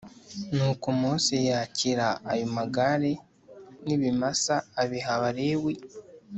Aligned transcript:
Nuko 0.55 0.87
Mose 0.99 1.35
yakira 1.51 2.07
ayo 2.31 2.45
magare 2.57 3.11
n 3.85 3.87
ibimasa 3.95 4.55
abiha 4.81 5.11
Abalewi 5.17 5.73